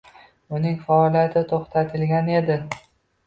[0.59, 2.57] Uning faoliyati toʻxtatilgan edi